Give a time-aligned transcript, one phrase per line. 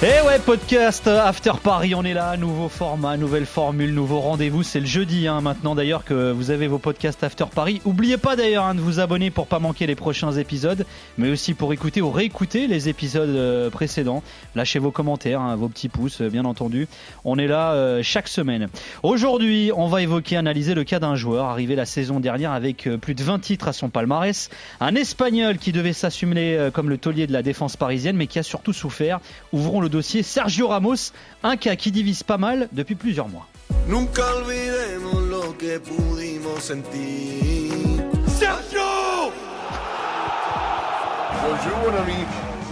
[0.00, 4.62] Eh ouais, podcast After Paris, on est là, nouveau format, nouvelle formule, nouveau rendez-vous.
[4.62, 7.82] C'est le jeudi hein, maintenant d'ailleurs que vous avez vos podcasts After Paris.
[7.84, 11.52] Oubliez pas d'ailleurs hein, de vous abonner pour pas manquer les prochains épisodes, mais aussi
[11.52, 14.22] pour écouter ou réécouter les épisodes euh, précédents.
[14.54, 16.86] Lâchez vos commentaires, hein, vos petits pouces, euh, bien entendu.
[17.24, 18.68] On est là euh, chaque semaine.
[19.02, 22.98] Aujourd'hui, on va évoquer, analyser le cas d'un joueur arrivé la saison dernière avec euh,
[22.98, 27.26] plus de 20 titres à son palmarès, un Espagnol qui devait s'assumer comme le taulier
[27.26, 29.18] de la défense parisienne, mais qui a surtout souffert.
[29.52, 33.46] Ouvrons le dossier Sergio Ramos, un cas qui divise pas mal depuis plusieurs mois.
[33.86, 37.72] Nunca olvidemos lo que pudimos sentir.
[38.26, 38.80] ¡Sergio!
[41.42, 42.14] Bonjour mon ami.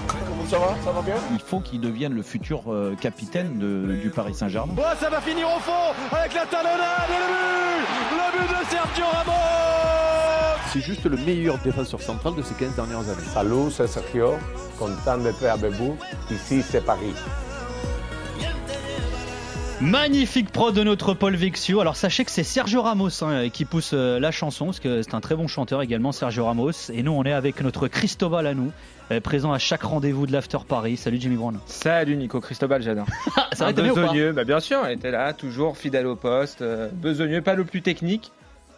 [0.09, 0.75] Comment ça va?
[0.85, 1.15] Ça va bien?
[1.33, 4.75] Il faut qu'il devienne le futur euh, capitaine de- du Paris Saint-Germain.
[4.77, 7.27] Oh, ça va finir au fond avec la talonnade et le
[7.83, 9.33] but Le but de Sergio Ramos
[10.77, 13.27] C'est juste le meilleur défenseur central de ces 15 dernières années.
[13.33, 14.35] Salut, c'est Sergio.
[14.79, 15.97] Content d'être avec vous.
[16.31, 17.15] Ici, c'est Paris.
[19.81, 21.81] Magnifique prod de notre Paul Vexio.
[21.81, 25.15] Alors sachez que c'est Sergio Ramos hein, qui pousse euh, la chanson, parce que c'est
[25.15, 26.91] un très bon chanteur également, Sergio Ramos.
[26.93, 28.71] Et nous, on est avec notre Cristobal à nous,
[29.13, 30.99] euh, présent à chaque rendez-vous de l'After Paris.
[30.99, 31.59] Salut Jimmy Brown.
[31.65, 33.07] Salut Nico Cristobal, j'adore.
[33.61, 36.61] Un besogneux, bah bien sûr, il était là, toujours fidèle au poste.
[36.61, 38.31] euh, besogneux, pas le plus technique,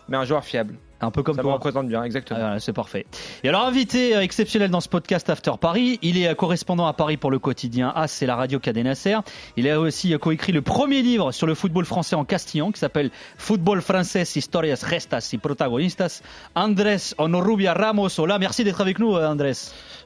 [0.08, 0.76] mais un joueur fiable.
[1.00, 1.54] Un peu comme Ça me toi.
[1.54, 2.38] représente bien, exactement.
[2.40, 3.06] Ah, voilà, c'est parfait.
[3.44, 6.92] Et alors, invité euh, exceptionnel dans ce podcast After Paris, il est euh, correspondant à
[6.92, 9.18] Paris pour le quotidien AS, c'est la radio Cadena Ser.
[9.56, 12.80] Il a aussi euh, coécrit le premier livre sur le football français en castillan qui
[12.80, 16.22] s'appelle Football Français, Historias, Restas y Protagonistas.
[16.56, 19.52] Andrés Honorubia Ramos, hola, merci d'être avec nous, euh, Andrés.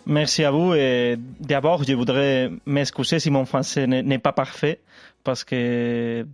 [0.04, 0.74] Merci à vous.
[0.74, 4.80] Et d'abord, je voudrais m'excuser si mon français n'est pas parfait,
[5.24, 6.26] parce que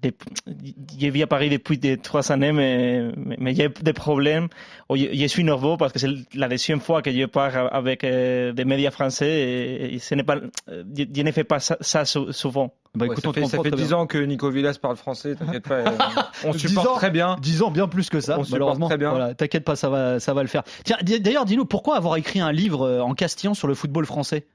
[1.01, 4.49] je vis à Paris depuis des trois années, mais, mais- mais j'ai des problèmes.
[4.89, 8.05] Oh, Je, je suis nerveux parce que c'est la deuxième fois que je parle avec
[8.05, 10.37] euh, des médias français et, et ce n'est pas,
[10.69, 12.75] je, je ne fais pas ça, ça sou- souvent.
[12.95, 13.97] Bah Ouais, écoute, ça on fait, ça fait très 10 bien.
[13.99, 15.75] ans que Nico Villas parle français, t'inquiète pas.
[15.75, 15.91] euh,
[16.45, 17.37] on 10 supporte ans, très bien.
[17.41, 18.39] 10 ans, bien plus que ça.
[18.39, 18.89] On supporte malheureusement.
[18.89, 19.11] très bien.
[19.11, 20.63] Voilà, t'inquiète pas, ça va, ça va le faire.
[20.85, 24.47] Tiens, d'ailleurs, dis-nous, pourquoi avoir écrit un livre euh, en castillan sur le football français?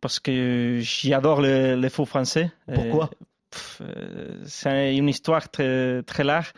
[0.00, 2.50] Parce que j'adore le, le foot français.
[2.74, 3.10] Pourquoi?
[4.44, 6.52] C'est une histoire très, très large.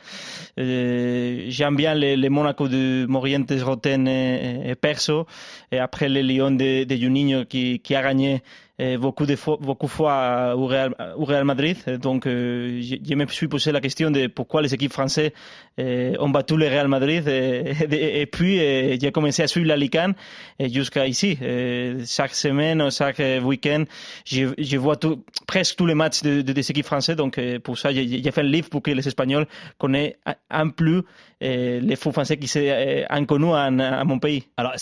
[0.58, 5.26] Euh, J'aime bien les, les Monaco de Morientes, Roten et, et Perso.
[5.70, 8.40] Et après les Lyon de, de Juninho qui, qui a gagné euh,
[8.78, 11.76] beaucoup de fois, beaucoup fois au Real, au Real Madrid.
[12.00, 15.30] Donc, euh, je, je me suis posé la question de pourquoi les équipes françaises
[15.78, 17.26] euh, ont battu le Real Madrid.
[17.28, 20.12] Et, puis, euh, j'ai commencé à suivre la Ligue 1
[20.58, 21.38] et jusqu'à ici.
[21.42, 23.84] Euh, chaque semaine, chaque euh, week-end,
[24.24, 27.16] je, je vois tout, presque tous les matchs de, de- des équipes françaises.
[27.16, 29.46] Donc, euh, pour ça, j'ai fait un livre pour que les Espagnols
[29.78, 30.14] connaissent
[30.50, 31.02] un- plus
[31.42, 34.44] euh, les foot français qui sont euh, inconnus à mon pays.
[34.56, 34.72] Alors,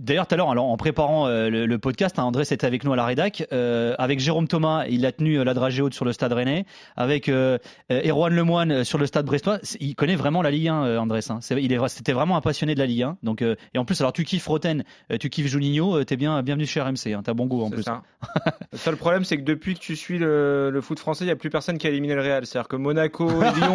[0.00, 2.96] d'ailleurs, tout à l'heure, en préparant euh, le, podcast, hein, Andrés était avec nous à
[2.96, 3.04] la
[3.52, 6.64] Euh, avec Jérôme Thomas, il a tenu euh, la dragée haute sur le stade rennais.
[6.96, 7.58] Avec euh,
[7.92, 9.58] euh, Erwan Lemoine sur le stade brestois.
[9.80, 11.20] Il connaît vraiment la Ligue 1, euh, Andrés.
[11.30, 11.40] Hein.
[11.50, 13.16] Il est, c'était vraiment un passionné de la Ligue 1.
[13.22, 14.84] Donc, euh, et en plus, alors, tu kiffes Roten,
[15.20, 17.12] tu kiffes Juninho, t'es bien, bienvenue chez RMC.
[17.14, 17.82] Hein, T'as bon goût en plus.
[17.82, 18.02] ça.
[18.72, 21.32] le seul problème, c'est que depuis que tu suis le, le foot français, il n'y
[21.32, 22.46] a plus personne qui a éliminé le Real.
[22.46, 23.74] C'est-à-dire que Monaco et Lyon,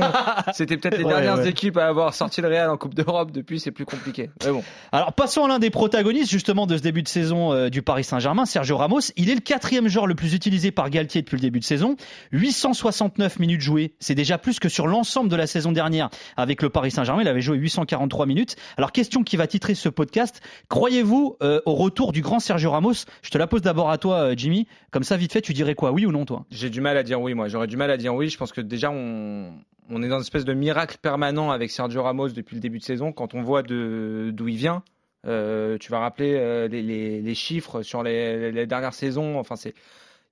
[0.53, 1.49] c'était peut-être les Ouais, dernières ouais.
[1.49, 3.31] équipes à avoir sorti le Real en Coupe d'Europe.
[3.31, 4.29] Depuis, c'est plus compliqué.
[4.45, 4.63] Mais bon.
[4.91, 8.45] Alors passons à l'un des protagonistes justement de ce début de saison du Paris Saint-Germain,
[8.45, 8.99] Sergio Ramos.
[9.17, 11.95] Il est le quatrième joueur le plus utilisé par Galtier depuis le début de saison.
[12.31, 16.09] 869 minutes jouées, c'est déjà plus que sur l'ensemble de la saison dernière.
[16.37, 18.55] Avec le Paris Saint-Germain, il avait joué 843 minutes.
[18.77, 23.05] Alors question qui va titrer ce podcast, croyez-vous euh, au retour du grand Sergio Ramos?
[23.21, 25.75] Je te la pose d'abord à toi euh, Jimmy, comme ça vite fait tu dirais
[25.75, 26.45] quoi, oui ou non toi?
[26.49, 27.47] J'ai du mal à dire oui, moi.
[27.47, 28.29] J'aurais du mal à dire oui.
[28.29, 29.53] Je pense que déjà, on,
[29.89, 33.11] est dans une espèce de miracle permanent avec Sergio Ramos depuis le début de saison.
[33.11, 34.83] Quand on voit d'où il vient,
[35.23, 39.39] tu vas rappeler euh, les chiffres sur les, les dernières saisons.
[39.39, 39.73] Enfin, c'est.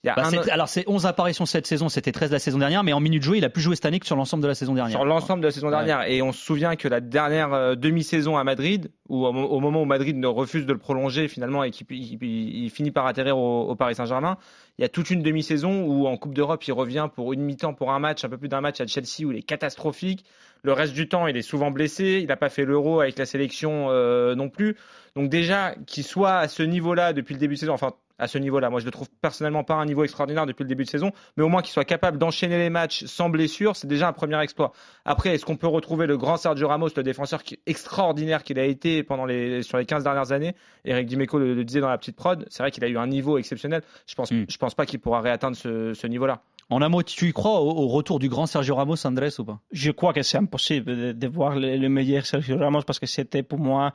[0.03, 2.99] Bah, un- Alors c'est 11 apparitions cette saison, c'était 13 la saison dernière, mais en
[2.99, 4.97] minutes jouées il a plus joué cette année que sur l'ensemble de la saison dernière.
[4.97, 5.73] sur l'ensemble de la saison Ouais.
[5.73, 6.09] dernière.
[6.09, 9.59] Et on se souvient que la dernière euh, demi-saison à Madrid, où au, mo- au
[9.59, 12.89] moment où Madrid ne refuse de le prolonger finalement et qu'il il- il- il finit
[12.89, 14.37] par atterrir au, au Paris Saint-Germain,
[14.79, 17.75] il y a toute une demi-saison où en Coupe d'Europe il revient pour une mi-temps
[17.75, 20.25] pour un match, un peu plus d'un match à Chelsea où il est catastrophique.
[20.63, 23.25] Le reste du temps il est souvent blessé, il n'a pas fait l'Euro avec la
[23.27, 24.77] sélection euh, non plus.
[25.15, 28.37] Donc déjà qu'il soit à ce niveau-là depuis le début de saison, enfin à ce
[28.37, 28.69] niveau-là.
[28.69, 31.43] Moi, je le trouve personnellement pas un niveau extraordinaire depuis le début de saison, mais
[31.43, 34.71] au moins qu'il soit capable d'enchaîner les matchs sans blessure, c'est déjà un premier exploit.
[35.05, 38.65] Après, est-ce qu'on peut retrouver le grand Sergio Ramos, le défenseur qui, extraordinaire qu'il a
[38.65, 40.55] été pendant les, sur les 15 dernières années?
[40.85, 43.07] Eric Dimeco le, le disait dans la petite prod, c'est vrai qu'il a eu un
[43.07, 43.81] niveau exceptionnel.
[44.07, 44.45] Je pense, Mm.
[44.47, 46.41] je pense pas qu'il pourra réatteindre ce, ce niveau-là.
[46.69, 49.59] En un mot, tu y crois au, retour du grand Sergio Ramos, Andrés, ou pas?
[49.73, 53.05] Je crois que c'est impossible de, de voir le, le, meilleur Sergio Ramos parce que
[53.05, 53.91] c'était pour moi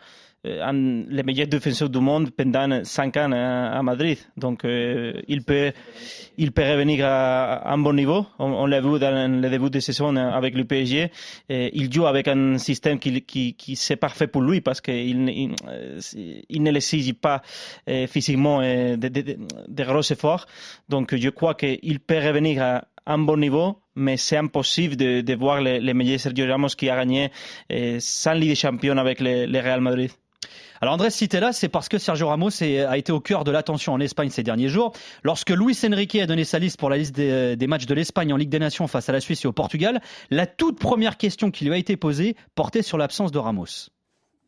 [0.62, 4.18] un, le meilleur défenseur du monde pendant cinq ans à, à Madrid.
[4.36, 5.72] Donc euh, il, peut,
[6.38, 8.26] il peut revenir à, un bon niveau.
[8.38, 11.10] On, l'a vu dans le début de saison avec le PSG.
[11.48, 15.54] Il joue avec un système qui, qui, qui c'est parfait pour lui parce qu'il il,
[16.48, 17.42] il ne l'exige pas
[18.08, 20.46] physiquement de, gros efforts.
[20.88, 25.60] Donc je crois qu'il peut revenir à un bon niveau, mais c'est impossible de, voir
[25.60, 27.30] les, les, meilleurs Sergio Ramos qui a gagné
[27.72, 30.10] euh, sans Ligue des Champions avec le Real Madrid.
[30.80, 31.08] Alors Andrés,
[31.40, 34.42] là, c'est parce que Sergio Ramos a été au cœur de l'attention en Espagne ces
[34.42, 34.92] derniers jours.
[35.22, 38.32] Lorsque Luis Enrique a donné sa liste pour la liste des, des matchs de l'Espagne
[38.32, 40.00] en Ligue des Nations face à la Suisse et au Portugal,
[40.30, 43.95] la toute première question qui lui a été posée portait sur l'absence de Ramos.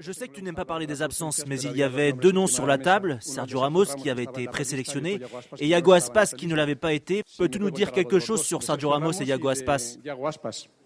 [0.00, 2.47] Je sais que tu n'aimes pas parler des absences, mais il y avait deux noms
[2.47, 5.19] sur la table, Sergio Ramos qui avait été présélectionné
[5.59, 7.25] et Iago Aspas qui ne l'avait pas été.
[7.37, 9.99] Peux-tu nous dire quelque chose sur Sergio Ramos et Iago Aspas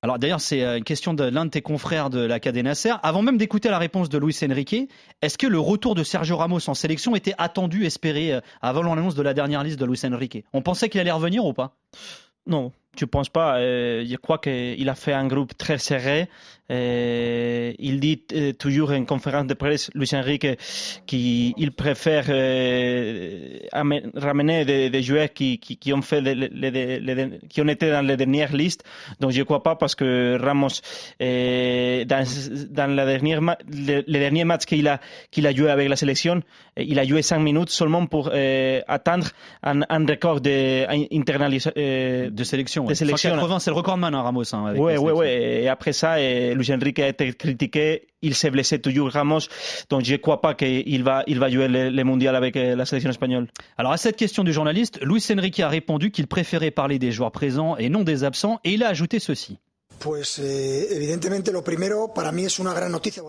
[0.01, 2.95] Alors d'ailleurs, c'est une question de l'un de tes confrères de la Cadena Nasser.
[3.03, 4.89] Avant même d'écouter la réponse de Luis Enrique,
[5.21, 9.23] est-ce que le retour de Sergio Ramos en sélection était attendu, espéré avant l'annonce de
[9.23, 10.43] la dernière liste de Luis Enrique?
[10.55, 11.77] On pensait qu'il allait revenir ou pas?
[12.47, 13.59] Non, je pense pas.
[13.59, 16.29] Euh, je crois qu'il a fait un groupe très serré.
[16.73, 20.47] Euh, il dit euh, toujours en conférence de presse, Luis Enrique,
[21.07, 26.51] qu'il préfère euh, ramener des, des joueurs qui, qui, qui, ont fait les, les,
[27.01, 28.85] les, qui ont été dans les dernières listes.
[29.21, 30.81] Donc je crois pas parce que Ramos,
[31.21, 32.25] dans,
[32.71, 36.43] dans la dernière les derniers matchs qu'il a qu'il a joué avec la sélection,
[36.77, 38.31] il a joué cinq minutes seulement pour
[38.89, 39.29] atteindre
[39.63, 40.87] un, un record de
[42.31, 42.85] de sélection.
[42.85, 43.31] De sélection.
[43.31, 44.55] 180, c'est le recordman, hein, Ramos.
[44.55, 45.27] Hein, oui, oui, oui.
[45.27, 48.07] Et après ça, et Luis Enrique a été critiqué.
[48.23, 49.41] Il s'est blessé toujours, Ramos.
[49.91, 52.85] Donc, je ne crois pas qu'il va, il va jouer le, le, mondial avec la
[52.85, 53.49] sélection espagnole.
[53.79, 57.33] Alors, à cette question du journaliste, Luis Enrique a répondu qu'il préférait parler des joueurs
[57.33, 58.61] présents et non des absents.
[58.65, 59.59] Et il a ajouté ceci.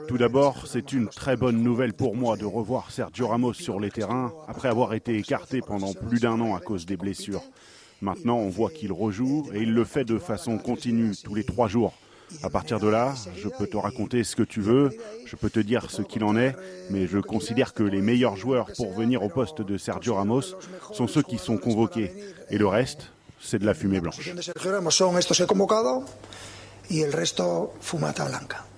[0.07, 3.91] Tout d'abord, c'est une très bonne nouvelle pour moi de revoir Sergio Ramos sur les
[3.91, 7.43] terrains après avoir été écarté pendant plus d'un an à cause des blessures.
[8.01, 11.67] Maintenant, on voit qu'il rejoue et il le fait de façon continue tous les trois
[11.67, 11.93] jours.
[12.41, 14.91] À partir de là, je peux te raconter ce que tu veux,
[15.25, 16.55] je peux te dire ce qu'il en est,
[16.89, 20.55] mais je considère que les meilleurs joueurs pour venir au poste de Sergio Ramos
[20.91, 22.11] sont ceux qui sont convoqués.
[22.49, 24.31] Et le reste, c'est de la fumée blanche.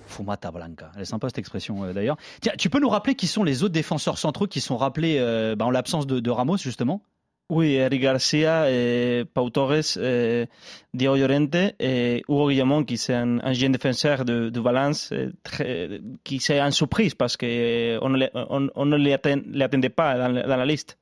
[0.08, 0.92] Fumata Blanca.
[0.96, 2.18] Elle est sympa cette expression euh, d'ailleurs.
[2.42, 5.56] Tiens, tu peux nous rappeler qui sont les autres défenseurs centraux qui sont rappelés euh,
[5.56, 7.02] bah, en l'absence de, de, Ramos justement?
[7.48, 10.48] Oui, Eric Garcia, et Pau Torres, et
[10.96, 15.14] Diego Llorente et Hugo Guillamon, qui est un, un jeune défenseur de, de Valence,
[15.44, 20.66] très, qui c'est une surprise parce qu'on ne, on, on ne l'attendait pas dans la
[20.66, 20.98] liste.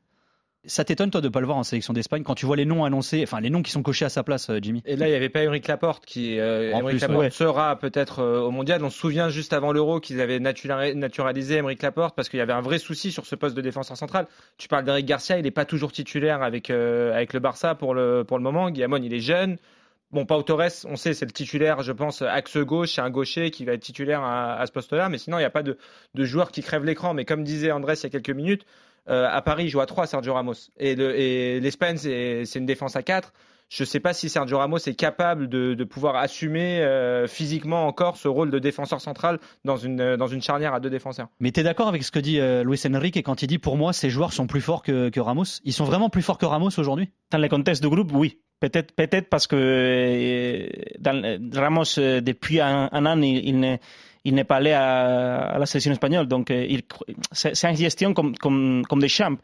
[0.66, 2.86] Ça t'étonne toi de pas le voir en sélection d'Espagne quand tu vois les noms
[2.86, 4.82] annoncés, enfin les noms qui sont cochés à sa place, Jimmy?
[4.86, 7.30] Et là il n'y avait pas Émeric Laporte qui, euh, Émeric Laporte ouais.
[7.30, 8.82] sera peut-être euh, au mondial.
[8.84, 12.54] On se souvient juste avant l'Euro qu'ils avaient naturalisé Émeric Laporte parce qu'il y avait
[12.54, 14.28] un vrai souci sur ce poste de défenseur central.
[14.58, 17.94] Tu parles d'Eric Garcia, il n'est pas toujours titulaire avec euh, avec le Barça pour
[17.94, 18.70] le pour le moment.
[18.70, 19.58] Guillamon il est jeune.
[20.12, 23.50] Bon, Pau Torres, on sait, c'est le titulaire, je pense, axe gauche, c'est un gaucher
[23.50, 25.76] qui va être titulaire à, à ce poste-là, mais sinon, il n'y a pas de,
[26.14, 27.16] de joueur qui crève l'écran.
[27.16, 28.64] Mais comme disait Andrés il y a quelques minutes,
[29.10, 30.70] euh, à Paris, il joue à 3, Sergio Ramos.
[30.78, 30.96] Et
[31.60, 33.34] l'Espagne, le, c'est une défense à 4.
[33.70, 37.88] Je ne sais pas si Sergio Ramos est capable de, de pouvoir assumer euh, physiquement
[37.88, 41.30] encore ce rôle de défenseur central dans une, dans une charnière à deux défenseurs.
[41.40, 43.76] Mais tu es d'accord avec ce que dit euh, Luis Enrique quand il dit pour
[43.76, 45.60] moi, ces joueurs sont plus forts que, que Ramos?
[45.64, 47.10] Ils sont vraiment plus forts que Ramos aujourd'hui?
[47.32, 48.40] Dans le contexte du groupe, oui.
[48.60, 50.70] Peut-être peut parce que euh,
[51.00, 53.80] dans, Ramos, depuis un, un an, il, il n'est
[54.26, 56.28] il n'est pas allé à, à, la sélection espagnole.
[56.28, 56.52] Donc,
[57.32, 59.38] c'est une gestion comme, comme, comme Deschamps.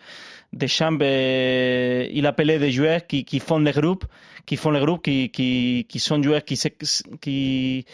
[0.53, 4.05] Deschamps, euh, il appelait des joueurs qui, qui font les groupes,
[4.45, 6.57] qui font les groupes, qui, qui, qui sont joueurs qui,
[7.21, 7.85] qui,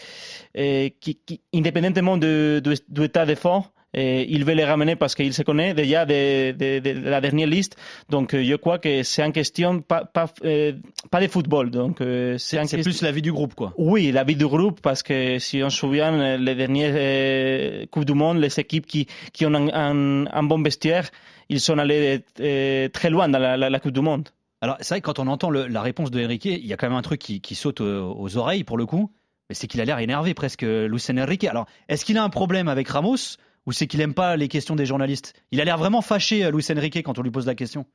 [0.57, 3.63] euh, qui, qui indépendamment de, de, de l'état de fond,
[3.95, 7.47] et il veut les ramener parce qu'il se connaît déjà de, de, de, la dernière
[7.47, 7.77] liste.
[8.09, 10.73] Donc je crois que c'est une question pas, pas, euh,
[11.09, 11.71] pas de football.
[11.71, 11.97] Donc
[12.37, 12.81] c'est question...
[12.81, 13.73] plus la vie du groupe, quoi.
[13.77, 18.05] Oui, la vie du groupe parce que si on se souvient les dernières euh, coupes
[18.05, 21.09] du monde, les équipes qui, qui ont un, un, un bon vestiaire,
[21.47, 24.27] ils sont allés euh, très loin dans la, la, la coupe du monde.
[24.61, 26.77] Alors c'est vrai que quand on entend le, la réponse de Enrique, il y a
[26.77, 29.11] quand même un truc qui, qui saute aux, aux oreilles pour le coup.
[29.47, 31.43] Mais c'est qu'il a l'air énervé presque, Lucien Enrique.
[31.43, 33.37] Alors, est-ce qu'il a un problème avec Ramos?
[33.65, 36.65] Ou c'est qu'il aime pas les questions des journalistes Il a l'air vraiment fâché, Luis
[36.71, 37.85] Enrique, quand on lui pose la question.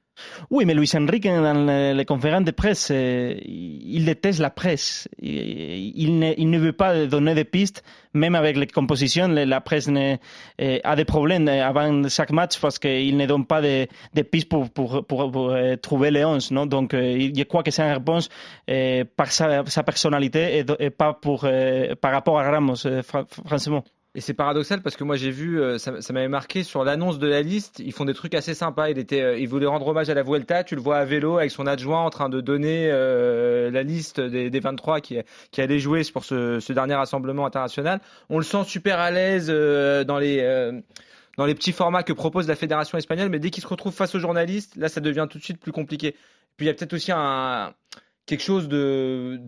[0.50, 5.08] Oui, mais Luis Enrique, dans les conférences de presse, il déteste la presse.
[5.22, 7.84] Il ne, veut pas donner de pistes,
[8.14, 9.28] même avec les compositions.
[9.28, 10.16] La presse ne,
[10.58, 13.86] a des problèmes avant chaque match parce qu'il ne donne pas de,
[14.22, 15.06] pistes pour,
[15.80, 16.50] trouver les 11.
[16.50, 16.66] Non?
[16.66, 18.28] Donc, je crois que c'est une réponse
[19.16, 21.18] par sa, personnalité et, pas
[22.00, 22.86] par rapport à Ramos,
[23.46, 23.84] franchement.
[24.16, 27.28] Et c'est paradoxal parce que moi j'ai vu, euh, ça, m'avait marqué sur l'annonce de
[27.28, 28.90] la liste, ils font des trucs assez sympas.
[28.90, 30.64] Il était, euh, il voulait rendre hommage à la Vuelta.
[30.64, 34.20] Tu le vois à vélo avec son adjoint en train de donner euh, la liste
[34.20, 35.18] des, des 23 qui,
[35.52, 38.00] qui allaient jouer pour ce, dernier rassemblement international.
[38.30, 40.80] On le sent super à l'aise dans les
[41.36, 44.14] dans les petits formats que propose la fédération espagnole, mais dès qu'il se retrouve face
[44.14, 46.16] aux journalistes, là ça devient tout de suite plus compliqué.
[46.56, 47.72] Puis il y a peut-être aussi un
[48.26, 49.40] quelque chose de,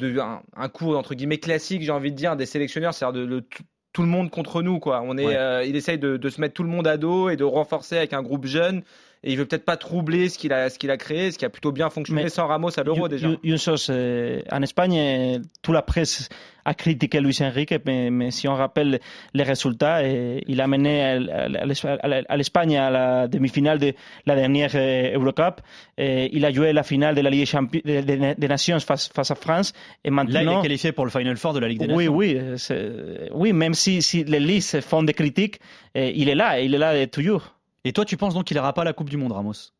[0.57, 3.45] un, cours entre guillemets classique, j'ai envie de dire, des sélectionneurs, c'est-à-dire de, de
[3.93, 5.03] tout le monde contre nous quoi.
[5.05, 5.37] On est, Ouais.
[5.37, 7.97] euh, il essaye de, de se mettre tout le monde à dos et de renforcer
[7.97, 8.83] avec un groupe jeune.
[9.25, 11.45] Et il veut peut-être pas troubler ce qu'il a, ce qu'il a créé, ce qui
[11.45, 13.29] a plutôt bien fonctionné Mais sans Ramos à l'Euro déjà.
[13.45, 16.29] Une, chose, euh, en Espagne, euh, toute la presse
[16.65, 18.99] a critiqué Luis Enrique, mais, mais si on rappelle
[19.33, 23.95] les résultats, euh, il a mené à, l'Espagne à la demi-finale de
[24.27, 25.61] la dernière Eurocup.
[26.01, 29.37] Euh, il a joué la finale de la Ligue Champi- des Nations face, face à
[29.37, 29.73] France.
[30.05, 32.07] Et maintenant, Là, il est qualifié pour le Final Four de la Ligue des oui,
[32.07, 32.17] Nations.
[32.17, 35.61] oui, c'est- oui, même si, si les listes font des critiques,
[35.95, 37.55] il est là, il est là toujours.
[37.85, 39.73] Et toi, tu penses donc qu'il n'ira pas à la Coupe du Monde, Ramos?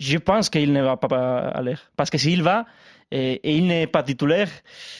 [0.00, 1.76] Je pense qu'il ne va pas aller.
[1.96, 2.66] Parce que s'il va
[3.10, 4.48] et, et il n'est pas titulaire,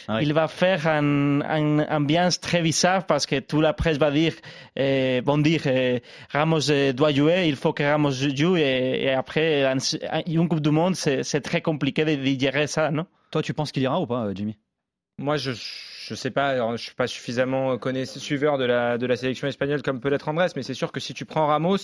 [0.06, 4.10] Ah il va faire une un ambiance très bizarre parce que toute la presse va
[4.10, 4.34] dire,
[4.76, 5.98] vont dire euh,
[6.30, 6.60] Ramos
[6.94, 9.64] doit jouer, il faut que Ramos joue et, et après
[10.26, 13.06] une Coupe du Monde, c'est c'est très compliqué de, de gérer ça, non?
[13.32, 14.56] Toi, tu penses qu'il ira ou pas, euh, Jimmy?
[15.18, 19.06] Moi, je je sais pas, alors, je suis pas suffisamment connaisseur suiveur de la de
[19.06, 21.78] la sélection espagnole comme peut l'être Andrés, mais c'est sûr que si tu prends Ramos,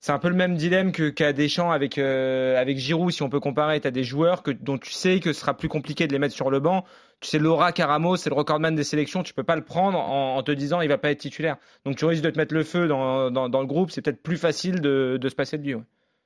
[0.00, 3.12] c'est un peu le même dilemme que qu'a Deschamps avec euh, avec Giroud.
[3.12, 5.54] Si on peut comparer, tu as des joueurs que dont tu sais que ce sera
[5.54, 6.84] plus compliqué de les mettre sur le banc.
[7.20, 10.42] Tu sais Laura Caramos, c'est le recordman des sélections, tu peux pas le prendre en,
[10.42, 11.56] te disant il va pas être titulaire.
[11.84, 13.90] Donc tu risques de te mettre le feu dans dans, le groupe.
[13.90, 15.76] C'est peut-être plus facile de de se passer de lui.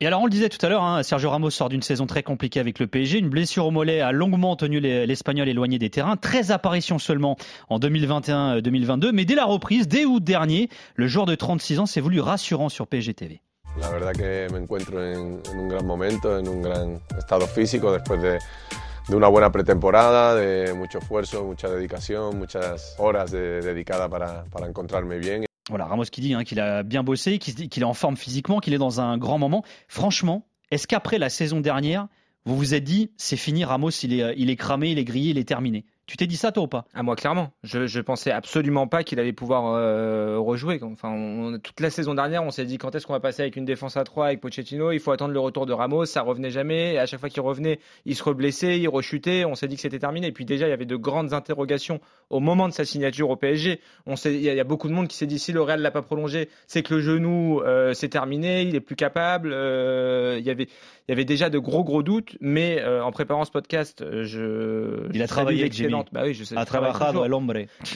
[0.01, 2.25] Et alors, on le disait tout à l'heure, hein, Sergio Ramos sort d'une saison très
[2.25, 3.19] compliquée avec le PSG.
[3.19, 6.17] Une blessure au mollet a longuement tenu les- l'Espagnol éloigné des terrains.
[6.17, 7.37] 13 apparitions seulement
[7.69, 9.13] en 2021-2022.
[9.13, 12.69] Mais dès la reprise, dès août dernier, le joueur de 36 ans s'est voulu rassurant
[12.69, 13.41] sur PSG TV.
[13.81, 18.23] La verdad que me encuentro en, un gran momento, en un gran estado físico después
[18.23, 18.39] de,
[19.09, 24.69] de una buena pretemporada, de mucho esfuerzo, mucha dedicación, muchas horas de- dedicadas para, para
[24.69, 25.45] encontrarme bien.
[25.69, 28.75] Voilà, Ramos qui dit hein, qu'il a bien bossé, qu'il est en forme physiquement, qu'il
[28.75, 29.65] est dans un grand moment.
[29.89, 32.07] Franchement, est-ce qu'après la saison dernière,
[32.45, 35.31] vous vous êtes dit, c'est fini, Ramos, il est, il est cramé, il est grillé,
[35.31, 35.85] il est terminé?
[36.07, 36.85] Tu t'es dit ça, toi ou pas?
[36.93, 37.51] À moi, clairement.
[37.63, 40.79] Je, je pensais absolument pas qu'il allait pouvoir euh, rejouer.
[40.83, 43.57] Enfin, on- toute la saison dernière, on s'est dit quand est-ce qu'on va passer avec
[43.57, 44.93] une défense à 3 avec Pochettino?
[44.93, 46.05] Il faut attendre le retour de Ramos.
[46.05, 46.93] Ça revenait jamais.
[46.95, 49.47] Et à chaque fois qu'il revenait, il se reblessait, il rechutait.
[49.47, 50.27] On s'est dit que c'était terminé.
[50.27, 53.37] Et puis déjà, il y avait de grandes interrogations au moment de sa signature au
[53.37, 53.81] PSG.
[54.05, 55.63] On il y, a- il y a beaucoup de monde qui s'est dit si le
[55.63, 59.53] Real l'a pas prolongé, c'est que le genou euh, c'est terminé, il est plus capable.
[59.55, 63.11] Euh, il y avait il y avait déjà de gros gros doutes, mais euh, en
[63.13, 66.05] préparant ce podcast, je Il a travaillé avec Jimmy.
[66.05, 66.57] l'excellente- Bah oui, je sais.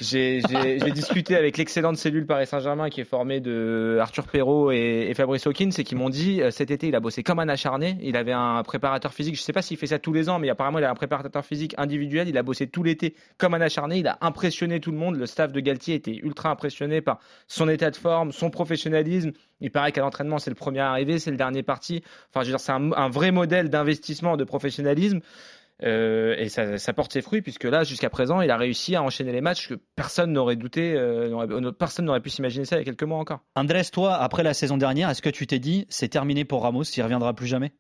[0.01, 4.71] J'ai j'ai- j'ai discuté avec l'excellente cellule Paris Saint-Germain qui est formée de Arthur Perrault
[4.71, 7.39] et, et Fabrice Hawkins et qui m'ont dit euh, cet été il a bossé comme
[7.39, 7.97] un acharné.
[8.03, 9.37] Il avait un préparateur physique.
[9.37, 11.45] Je sais pas s'il fait ça tous les ans, mais apparemment il a un préparateur
[11.45, 12.29] physique individuel.
[12.29, 13.99] Il a bossé tout l'été comme un acharné.
[13.99, 15.17] Il a impressionné tout le monde.
[15.17, 19.33] Le staff de Galtier était ultra impressionné par son état de forme, son professionnalisme.
[19.61, 22.03] Il paraît qu'à l'entraînement c'est le premier arrivé, c'est le dernier parti.
[22.31, 25.21] Enfin, je veux dire, c'est un, un vrai modèle d'investissement, de professionnalisme.
[25.85, 29.33] Euh, et ça, porte ses fruits puisque là, jusqu'à présent, il a réussi à enchaîner
[29.33, 32.83] les matchs que personne n'aurait douté, euh, euh, personne n'aurait pu s'imaginer ça il y
[32.83, 33.41] a quelques mois encore.
[33.55, 36.83] Andrés, toi, après la saison dernière, est-ce que tu t'es dit, c'est terminé pour Ramos,
[36.83, 37.73] il reviendra plus jamais?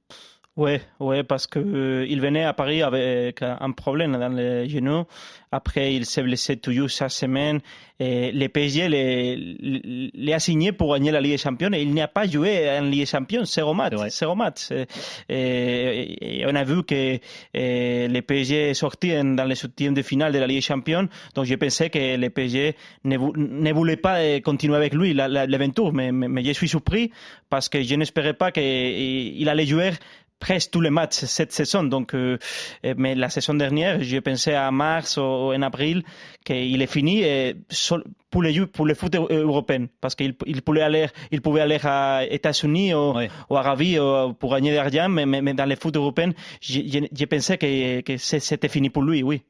[1.00, 5.05] Ouais, parce que euh, il venait à Paris avec un problème dans le genou.
[5.50, 7.61] Après, il s'est blessé toujours chaque semaine.
[8.00, 11.95] Et le PSG les- les a signé pour gagner la Ligue des Champions et il
[11.95, 13.45] n'a pas joué en Ligue des Champions.
[13.45, 13.95] Zéro match.
[14.11, 14.71] Zéro match.
[14.71, 14.87] Et,
[15.29, 17.19] et- et on a vu que
[17.57, 21.09] euh, le PSG est sorti dans les huitièmes de finale de la Ligue des Champions.
[21.35, 22.75] Donc, je pensais que le PSG
[23.05, 25.93] ne, ne voulait pas euh, continuer avec lui la- la- l'aventure.
[25.93, 27.11] Mais, mais, mais je suis surpris
[27.49, 29.91] parce que je n'espérais pas qu'il allait jouer
[30.38, 31.83] presque tous les matchs cette saison.
[31.85, 32.38] Donc, euh,
[32.85, 36.02] euh, mais la saison dernière, j'ai pensé à mars ou, en avril
[36.45, 40.62] qu'il est fini et sol- pour le pour le foot eu- européen parce qu'il il
[40.62, 43.14] pouvait aller il pouvait aller à États-Unis ou,
[43.50, 47.26] ou Arabie ou- pour gagner de l'argent, mais, mais, mais dans le foot européen, j'ai
[47.26, 49.42] pensé que, c'était fini pour lui, oui.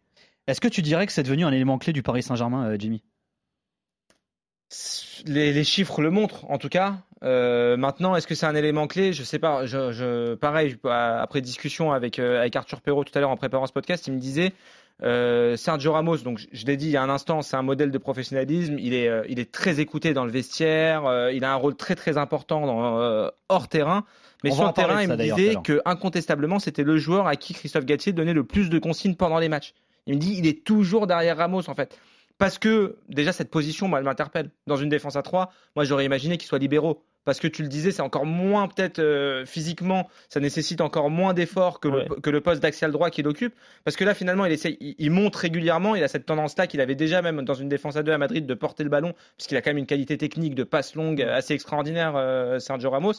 [0.47, 3.03] Est-ce que tu dirais que c'est devenu un élément clé du Paris Saint-Germain, euh, Jimmy?
[5.27, 6.99] Les, les, chiffres le montrent, en tout cas.
[7.25, 9.13] Euh, maintenant, est-ce que c'est un élément clé?
[9.13, 9.67] Je sais pas.
[9.67, 13.67] Je, je, pareil, après discussion avec, euh, avec Arthur Perrault tout à l'heure en préparant
[13.67, 14.53] ce podcast, il me disait
[15.03, 17.91] euh, Sergio Ramos, donc je, l'ai dit il y a un instant, c'est un modèle
[17.91, 18.79] de professionnalisme.
[18.79, 21.31] Il est, euh, il est très écouté dans le vestiaire.
[21.33, 24.05] Il a un rôle très très important dans, hors terrain.
[24.45, 27.85] Mais sur le terrain, il me disait que incontestablement, c'était le joueur à qui Christophe
[27.85, 29.75] Gatier donnait le plus de consignes pendant les matchs.
[30.07, 31.99] Il me dit il est toujours derrière Ramos en fait.
[32.39, 34.51] Parce que déjà cette position, moi, elle m'interpelle.
[34.69, 37.69] Dans une défense à 3, moi j'aurais imaginé qu'il soit libéraux parce que tu le
[37.69, 42.31] disais, c'est encore moins peut-être euh, physiquement, ça nécessite encore moins d'efforts que, le, que
[42.31, 43.55] le poste d'axial droit qu'il occupe.
[43.85, 46.95] Parce que là, finalement, il, essaie, il, monte régulièrement, il a cette tendance-là qu'il avait
[46.95, 49.61] déjà même dans une défense à deux à Madrid de porter le ballon, puisqu'il a
[49.61, 53.15] quand même une qualité technique de passe longue assez extraordinaire, euh, Sergio Ramos.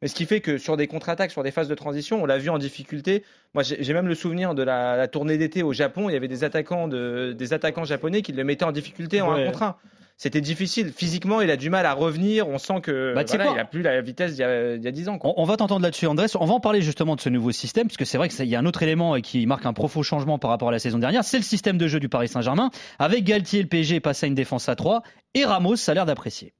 [0.00, 2.38] Mais ce qui fait que sur des contre-attaques, sur des phases de transition, on l'a
[2.38, 3.24] vu en difficulté.
[3.52, 6.08] Moi, j'ai même le souvenir de la, tournée d'été au Japon.
[6.08, 9.32] Il y avait des attaquants, de, des attaquants japonais qui le mettaient en difficulté en
[9.32, 9.76] un contre un
[10.20, 10.92] c'était difficile.
[10.94, 12.46] Physiquement, il a du mal à revenir.
[12.46, 14.86] On sent que bah, voilà, il a plus la vitesse d'il y a, il y
[14.86, 15.18] a 10 ans.
[15.22, 16.26] On, on, va t'entendre là-dessus, Andrés.
[16.38, 18.58] On va en parler justement de ce nouveau système, puisque c'est vrai qu'il y a
[18.58, 21.24] un autre élément qui marque un profond changement par rapport à la saison dernière.
[21.24, 22.70] C'est le système de jeu du Paris Saint-Germain.
[22.98, 26.04] Avec Galtier, le PSG passe à une défense à 3 et Ramos, ça a l'air
[26.04, 26.52] d'apprécier.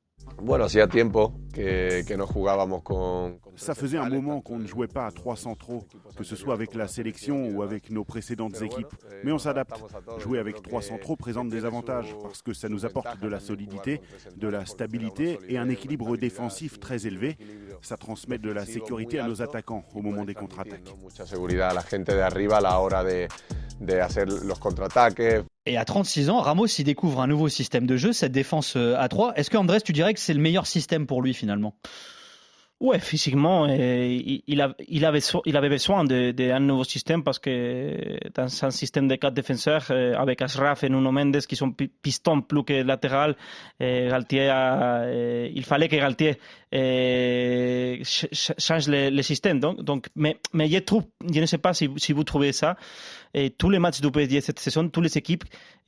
[0.43, 4.87] Bueno, hacía tiempo que, que no jugábamos con, Ça faisait un moment qu'on ne jouait
[4.89, 8.95] pas à trois centraux, que ce soit avec la sélection ou avec nos précédentes équipes.
[9.23, 9.75] Mais on s'adapte.
[10.19, 14.01] Jouer avec trois centraux présente des avantages parce que ça nous apporte de la solidité,
[14.37, 17.37] de la stabilité et un équilibre défensif très élevé.
[17.83, 20.95] Ça transmet de la sécurité à nos attaquants au moment des contre-attaques.
[25.71, 28.97] Et à 36 ans, Ramos y découvre un nouveau système de jeu, cette défense euh,
[28.99, 29.35] à 3.
[29.37, 31.75] Est-ce que Andrés, tu dirais que c'est le meilleur système pour lui finalement?
[32.81, 39.07] Ouais, physiquement, il, il, avait, besoin d'un de, nouveau système parce que dans un système
[39.07, 43.37] de quatre défenseurs, euh, avec Ashraf et Nuno Mendes qui sont pistons plus que latéral,
[43.79, 46.39] Galtier euh, il fallait que Galtier
[46.75, 49.61] euh, change le, système.
[49.61, 52.77] Donc, donc, mais, mais je, trouve, je ne sais pas si, vous trouvez ça.
[53.59, 55.45] Tous les matchs du PSG cette saison, toutes les équipes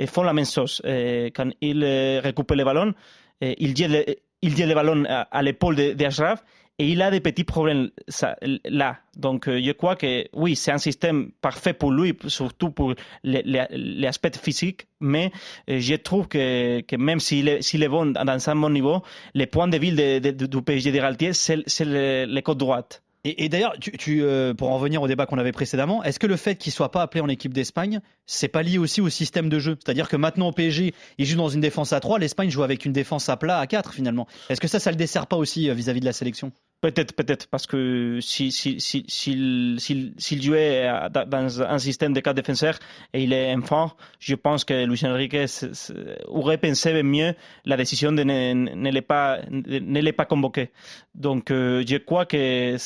[0.09, 0.83] font la même chose.
[0.85, 1.85] quand ils
[2.23, 2.93] récupèrent le ballon,
[3.41, 4.05] ils jettent le,
[4.43, 6.45] il le ballon à, l'épaule d'Ashraf
[6.79, 8.99] et il a des petits problèmes ça, là.
[9.17, 14.33] Donc, euh, je crois que oui, c'est un système parfait pour lui, surtout pour l'aspect
[14.41, 15.31] physique, mais
[15.69, 19.03] euh, je trouve que, que même s'il est, est, bon dans un bon niveau,
[19.35, 23.03] les points de ville de, de, du PSG de Galtier, c'est le, le côte droite.
[23.25, 26.27] Et, d'ailleurs, tu, tu euh, pour en revenir au débat qu'on avait précédemment, est-ce que
[26.27, 29.49] le fait qu'il soit pas appelé en équipe d'Espagne, c'est pas lié aussi au système
[29.49, 29.77] de jeu?
[29.83, 32.85] C'est-à-dire que maintenant au PSG, il joue dans une défense à 3, l'Espagne joue avec
[32.85, 34.27] une défense à plat à 4 finalement.
[34.49, 36.51] Est-ce que ça, ça le dessert pas aussi vis à -vis de la sélection?
[36.83, 40.91] Peut-être, peut-être, parce que s'il si, si, si, si, jouait
[41.29, 42.77] dans un système de quatre défenseurs
[43.13, 45.37] et il est enfant, je pense que Luis Enrique
[46.27, 50.71] aurait pensé mieux la décision de ne, ne les pas, ne pas convoquer.
[51.15, 52.77] Donc, euh, je crois que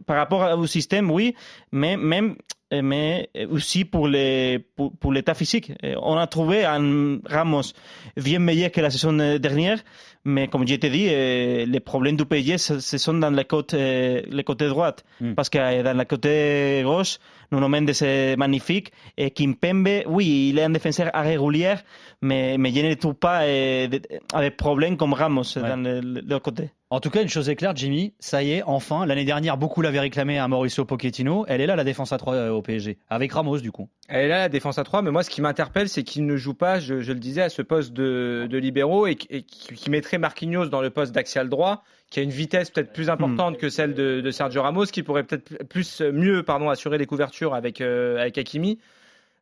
[0.00, 1.34] par rapport au système, oui,
[1.72, 2.36] mais même
[2.72, 5.72] mais aussi pour l'état pour, pour physique.
[6.00, 7.72] On a trouvé un Ramos
[8.16, 9.78] bien meilleur que la saison dernière,
[10.24, 14.42] mais comme je t'ai dit, les problèmes du PSG, ce sont dans le côté, le
[14.42, 15.04] côté droite.
[15.20, 15.34] Mm.
[15.34, 17.18] Parce que dans le côté gauche,
[17.52, 18.92] Nuno Mendes est magnifique.
[19.16, 21.74] Et Kimpembe, oui, il est un défenseur irrégulier,
[22.20, 25.62] mais, mais je ne trouve pas eh, des problèmes comme Ramos ouais.
[25.62, 26.70] dans le, côté.
[26.90, 29.82] En tout cas, une chose est claire, Jimmy, ça y est, enfin, l'année dernière, beaucoup
[29.82, 31.44] l'avaient réclamé à Mauricio Pochettino.
[31.46, 33.88] Elle est là, la défense à 3 euh, au PSG, avec Ramos, du coup.
[34.08, 36.36] Elle est là, la défense à 3, mais moi, ce qui m'interpelle, c'est qu'il ne
[36.36, 39.90] joue pas, je, je, le disais, à ce poste de, de libéraux et, et qui
[39.90, 43.60] mettrait Marquinhos dans le poste d'axial droit, qui a une vitesse peut-être plus importante hmm.
[43.60, 47.80] que celle de, Sergio Ramos, qui pourrait peut-être plus mieux pardon assurer les couvertures avec
[47.80, 48.78] euh, avec Hakimi.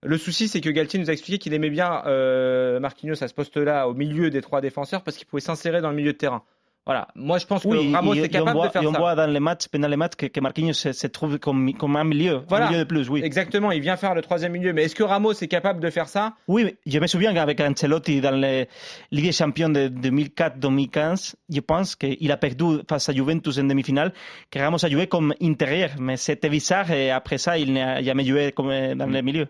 [0.02, 3.34] Le souci, c'est que Galtier nous a expliqué qu'il aimait bien euh, Marquinhos à ce
[3.34, 6.42] poste-là, au milieu des trois défenseurs, parce qu'il pouvait s'insérer dans le milieu de terrain.
[6.86, 8.88] Voilà, moi je pense que Ramos est capable de faire ça.
[8.88, 11.72] on voit dans les matchs, pendant les matchs, que, que Marquinhos se, se, trouve comme,
[11.74, 12.66] comme un milieu, voilà.
[12.66, 13.22] un milieu de plus, oui.
[13.24, 14.72] Exactement, il vient faire le troisième milieu.
[14.72, 16.34] Mais est-ce que Ramos est capable de faire ça?
[16.46, 18.68] Oui, je me souviens qu'avec Ancelotti dans les
[19.10, 24.12] Ligue des Champions de 2004-2015, je pense qu'il a perdu face à Juventus en demi-finale,
[24.48, 28.24] que Ramos a joué comme intérieur, mais c'était bizarre et après ça, il n'a jamais
[28.24, 29.12] joué comme dans mm.
[29.12, 29.40] le milieu.
[29.42, 29.48] Ouais.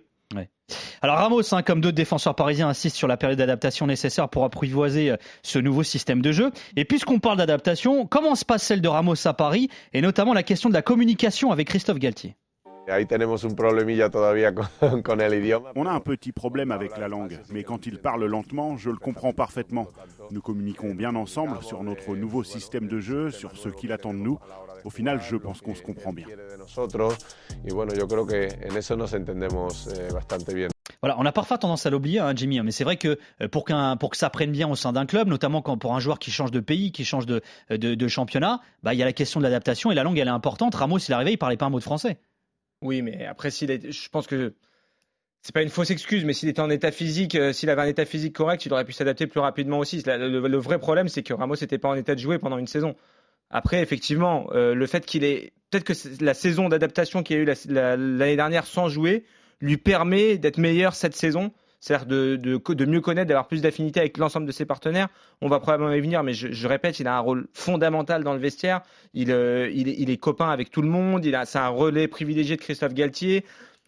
[1.02, 5.10] Alors Ramos, hein, comme d'autres défenseurs parisiens, insiste sur la période d'adaptation nécessaire pour apprivoiser
[5.10, 6.50] euh, ce nouveau système de jeu.
[6.76, 10.42] Et puisqu'on parle d'adaptation, comment se passe celle de Ramos à Paris et notamment la
[10.42, 12.36] question de la communication avec Christophe Galtier?
[15.74, 18.96] On a un petit problème avec la langue, mais quand il parle lentement, je le
[18.96, 19.88] comprends parfaitement.
[20.30, 24.20] Nous communiquons bien ensemble sur notre nouveau système de jeu, sur ce qu'il attend de
[24.20, 24.38] nous.
[24.86, 26.26] Au final, je pense qu'on se comprend bien.
[31.02, 33.48] Voilà, on a parfois tendance à l'oublier, hein, Jimmy, hein, mais c'est vrai que euh,
[33.48, 36.30] pour, que ça prenne bien au sein d'un club, notamment quand pour un joueur qui
[36.30, 39.40] change de pays, qui change de, de, de championnat, bah, il y a la question
[39.40, 40.76] de l'adaptation et la langue, elle est importante.
[40.76, 42.18] Ramos, il est arrivé, il parlait pas un mot de français.
[42.80, 44.54] Oui, mais après, s'il est, je pense que
[45.42, 47.86] c'est pas une fausse excuse, mais s'il était en état physique, euh, s'il avait un
[47.86, 50.00] état physique correct, il aurait pu s'adapter plus rapidement aussi.
[50.06, 52.58] Le, le- le vrai problème, c'est que Ramos n'était pas en état de jouer pendant
[52.58, 52.94] une saison.
[53.50, 57.44] Après, effectivement, euh, le fait qu'il ait, peut-être que la saison d'adaptation qu'il a eu
[57.44, 59.24] la- la- l'année dernière sans jouer
[59.60, 61.52] lui permet d'être meilleur cette saison.
[61.80, 65.08] C'est-à-dire de, mieux connaître, d'avoir plus d'affinité avec l'ensemble de ses partenaires.
[65.40, 68.40] On va probablement y venir, mais je, répète, il a un rôle fondamental dans le
[68.40, 68.80] vestiaire.
[69.14, 71.24] Il, euh, est, copain avec tout le monde.
[71.24, 73.44] Il c'est un relais privilégié de Christophe Galtier.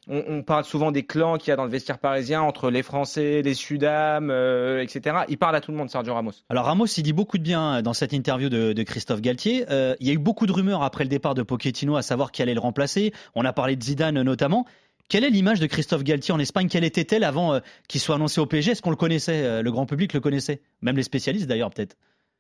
[0.09, 3.43] On, parle souvent des clans qu'il y a dans le vestiaire parisien entre les Français,
[3.43, 5.19] les Sudam, euh, etc.
[5.29, 6.33] Il parle à tout le monde, Sergio Ramos.
[6.49, 9.67] Alors Ramos, il dit beaucoup de bien dans cette interview de, Christophe Galtier.
[9.71, 12.33] Euh, il y a eu beaucoup de rumeurs après le départ de Pochettino à savoir
[12.33, 13.13] qui allait le remplacer.
[13.35, 14.65] On a parlé de Zidane notamment.
[15.09, 16.69] Quelle est l'image de Christophe Galtier en Espagne?
[16.69, 19.73] Quelle était-elle avant euh, qu'il soit annoncé au PSG Est-ce qu'on le connaissait euh, Le
[19.73, 20.61] grand public le connaissait?
[20.83, 21.97] Même les spécialistes d'ailleurs peut-être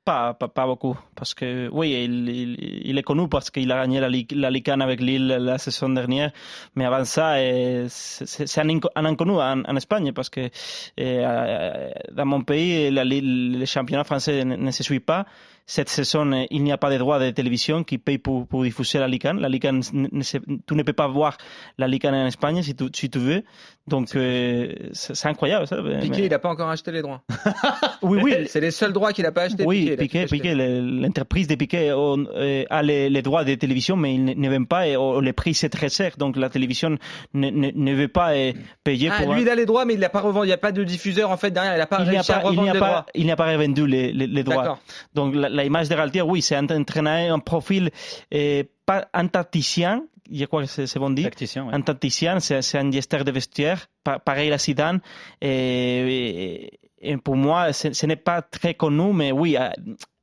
[0.09, 0.97] Pas, beaucoup.
[1.15, 5.27] Parce que, oui, il, est connu parce qu'il a gagné la, la 1 avec Lille
[5.27, 6.33] la saison dernière.
[6.77, 10.51] Mais avant ça, eh, c'est un, un inconnu en, en Espagne parce que eh,
[10.97, 15.27] euh, dans mon pays, la, le championnat français ne, ne se suit pas.
[15.71, 18.63] Cette saison, eh, il n'y a pas de droits de télévision qui payent pour, pour
[18.65, 19.35] diffuser la Ligue 1.
[19.35, 21.37] La Ligue 1, ne- ne se- tu ne peux pas voir
[21.77, 23.43] la Ligue 1 en Espagne si tu, si tu veux.
[23.87, 25.67] Donc, euh, c'est incroyable.
[25.67, 25.77] Ça.
[25.77, 27.21] Piqué, Mais- il n'a pas encore acheté les droits.
[28.03, 28.35] oui, oui.
[28.49, 29.65] C'est les seuls droits qu'il n'a pas achetés.
[29.67, 30.81] Oui, Piqué, Piqué, acheté.
[30.81, 34.67] L'entreprise de Piqué on, euh, a les, les droits de télévision, mais ils ne, veulent
[34.67, 36.97] pas, et oh, le prix c'est très cher, donc la télévision
[37.35, 38.53] ne, ne, ne veut pas euh,
[38.85, 39.35] payer Ah, pour...
[39.35, 40.47] lui, un- il a les droits, mais il n'a pas revendu.
[40.47, 41.75] Il n'y a pas de diffuseur en fait derrière.
[41.75, 43.07] Il n'a pas il n'y a réussi à pas, il a les pas, droits.
[43.15, 44.63] il pas revendu les, les, les droits.
[44.63, 44.79] D'accord.
[45.15, 47.91] Donc la, la image de Galtier, oui, c'est un entraîneur, un profil
[48.35, 51.25] euh, pas un tacticien, je crois que c'est bon dit.
[51.25, 51.75] Tacticien, ouais.
[51.75, 55.01] Un tacticien, c'est un gesteur de vestiaire, pa- pareil à Zidane.
[55.43, 56.81] Et, et
[57.23, 59.57] pour moi, ce, ce n'est pas très connu, mais oui,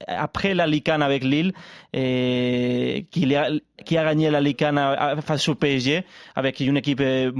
[0.07, 1.53] après la 1 avec Lille,
[1.93, 3.49] et qu'il a,
[3.85, 6.03] qui a gagné la Ligue 1 à- à- face au PSG,
[6.35, 7.31] avec une équipe euh,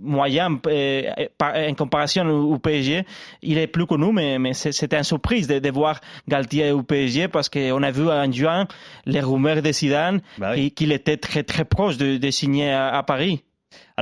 [0.00, 1.02] moyenne euh,
[1.40, 3.04] en comparaison au PSG,
[3.42, 7.28] il est plus connu, mais, mais c'était une surprise de, de voir Galtier au PSG
[7.28, 8.66] parce qu'on a vu en juin
[9.06, 10.70] les rumeurs de Zidane Bah oui.
[10.70, 13.42] qu'il- qu'il était très très proche de, de signer à, à Paris.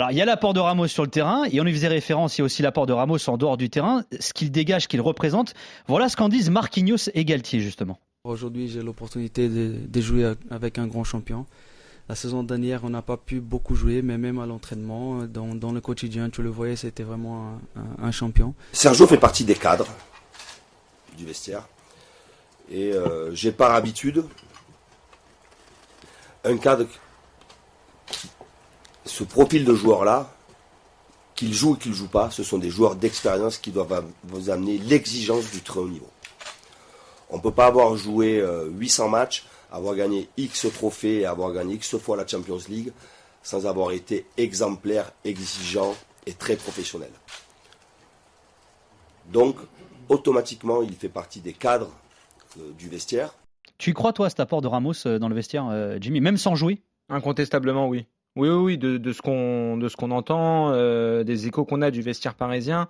[0.01, 2.39] Alors, il y a l'apport de Ramos sur le terrain, et on y faisait référence,
[2.39, 4.89] il y a aussi l'apport de Ramos en dehors du terrain, ce qu'il dégage, ce
[4.89, 5.53] qu'il représente.
[5.89, 7.99] Voilà ce qu'en disent Marquinhos et Galtier, justement.
[8.25, 11.45] Aujourd'hui, j'ai l'opportunité de, de jouer avec un grand champion.
[12.09, 15.71] La saison dernière, on n'a pas pu beaucoup jouer, mais même à l'entraînement, dans, dans
[15.71, 18.55] le quotidien, tu le voyais, c'était vraiment un, un- un champion.
[18.73, 19.87] Sergio fait partie des cadres
[21.19, 21.69] du vestiaire.
[22.71, 24.25] Et euh, j'ai par habitude
[26.45, 26.87] un cadre,
[29.05, 30.33] ce profil de joueur-là,
[31.35, 34.79] qu'il joue ou qu'il joue pas, ce sont des joueurs d'expérience qui doivent vous amener
[34.79, 36.11] l'exigence du très haut niveau.
[37.31, 41.53] On ne peut pas avoir joué euh, 800 matchs, avoir gagné X trophées et avoir
[41.53, 42.93] gagné X fois la Champions League
[43.43, 45.95] sans avoir été exemplaire, exigeant
[46.27, 47.11] et très professionnel.
[49.33, 49.57] Donc,
[50.09, 51.91] automatiquement, il fait partie des cadres
[52.59, 53.35] euh, du vestiaire.
[53.79, 56.21] Tu y crois, toi, à cet apport de Ramos euh, dans le vestiaire, euh, Jimmy,
[56.21, 56.83] même sans jouer?
[57.09, 58.07] Incontestablement, oui.
[58.37, 61.91] Oui, oui, oui, de, ce qu'on de ce qu'on entend, euh, des échos qu'on a
[61.91, 62.89] du vestiaire parisien.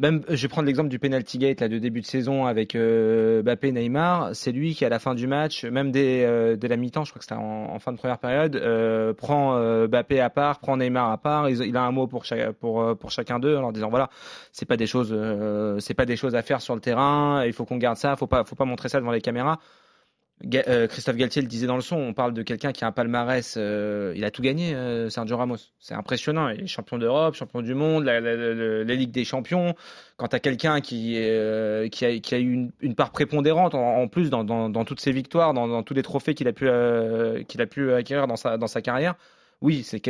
[0.00, 3.42] Même, je vais prendre l'exemple du penalty gate là, de début de saison avec euh,
[3.42, 4.30] Mbappé, Neymar.
[4.34, 7.10] C'est lui qui, à la fin du match, même dès, euh, dès la mi-temps, je
[7.10, 10.78] crois que c'était en, fin de première période, euh, prend euh, Mbappé à part, prend
[10.78, 11.50] Neymar à part.
[11.50, 12.24] Il, a un mot pour,
[12.60, 14.08] pour, euh, pour chacun d'eux en leur disant voilà,
[14.52, 17.44] c'est pas des choses, euh, c'est pas des choses à faire sur le terrain.
[17.44, 18.16] Il faut qu'on garde ça.
[18.16, 19.58] Faut pas, faut pas montrer ça devant les caméras.
[20.54, 22.92] Euh, Christophe Galtier le disait dans le son, on parle de quelqu'un qui a un
[22.92, 25.58] palmarès, euh, il a tout gagné, euh, Sergio Ramos.
[25.78, 26.48] C'est impressionnant.
[26.48, 28.20] Il est champion d'Europe, champion du monde, la,
[28.84, 29.74] Ligue des Champions.
[30.16, 35.12] Quand tu as quelqu'un qui, a, eu une, part prépondérante en, plus dans, toutes ses
[35.12, 39.16] victoires, dans, tous les trophées qu'il a, pu, acquérir dans sa, carrière,
[39.60, 40.00] oui, c'est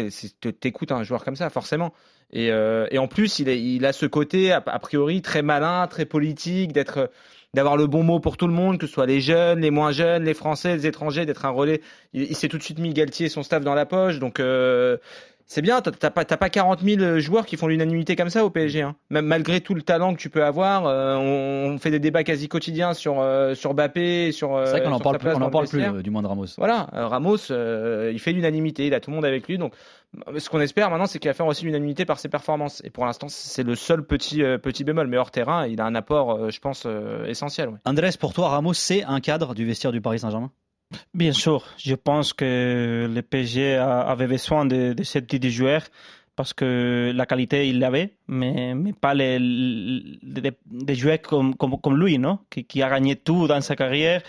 [0.61, 1.93] t'écoutes un joueur comme ça, forcément.
[2.33, 7.11] Et, en plus, il, a ce côté, a priori, très malin, très politique, d'être
[7.55, 9.93] d'avoir le bon mot pour tout le monde, que ce soit les jeunes, les moins
[9.93, 11.81] jeunes, les Français, les étrangers, d'être un relais.
[12.13, 14.39] Il, il s'est tout de suite mis Galtier et son staff dans la poche, donc
[14.41, 14.97] euh,
[15.47, 15.81] c'est bien.
[15.81, 18.83] T'as pas, t'as pas 40 000 joueurs qui font l'unanimité comme ça au PSG.
[18.83, 18.95] Hein.
[19.11, 22.23] Même malgré tout le talent que tu peux avoir, euh, on, on fait des débats
[22.23, 24.55] quasi quotidiens sur euh, sur Mbappé, sur.
[24.55, 26.11] euh, C'est vrai qu'on en sur parle plus, on en le parle plus euh, du
[26.11, 26.47] moins de Ramos.
[26.57, 29.59] Voilà, euh, Ramos, euh, il fait l'unanimité, il a tout le monde avec lui.
[29.59, 29.75] Donc,
[30.39, 32.83] ce qu'on espère maintenant, c'est qu'il va faire aussi l'unanimité par ses performances.
[32.85, 35.07] Et pour l'instant, c'est le seul petit euh, petit bémol.
[35.07, 37.69] Mais hors terrain, il a un apport, euh, je pense, euh, essentiel.
[37.69, 37.79] ouais.
[37.85, 40.51] Andrés, pour toi, Ramos, c'est un cadre du vestiaire du Paris Saint-Germain?
[41.15, 45.83] Bien sûr, je pense que le PSG avait besoin de, de ce type de joueur
[46.41, 52.01] parce que la qualité il l'avait, mais, mais pas les, les, des joueurs comme, comme,
[52.01, 54.23] lui, non qui, qui, a gagné tout dans sa carrière,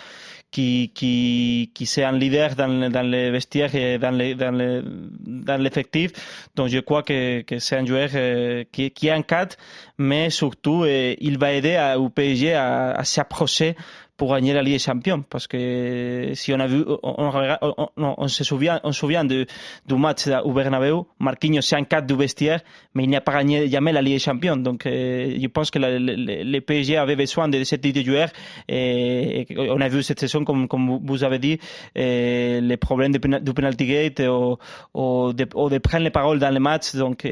[0.51, 6.11] qui, qui, qui un leader dans, dans les vestiaires et dans, les, dans, l'effectif.
[6.53, 9.55] Donc je crois que, que c'est un joueur euh, qui, qui est un cadre,
[9.97, 13.77] mais surtout euh, il va aider au PSG à, à s'approcher
[14.21, 15.23] pour gagner la Ligue des Champions.
[15.27, 19.47] Parce que si on a vu, on, se souvient, on souvient de,
[19.87, 22.61] du match au Bernabeu, Marquinhos c'est un cadre du vestiaire,
[22.93, 24.57] mais il n'a pas gagné jamais la Ligue des Champions.
[24.57, 28.29] Donc euh, je pense que la, le, PSG avait besoin de ce type de joueurs.
[28.69, 31.57] Et, et, on a vu cette saison, comme, vous avez dit,
[31.95, 36.59] et les problèmes du penalty gate ou, de, ou de prendre les paroles dans les
[36.59, 36.93] matchs.
[36.93, 37.27] Donc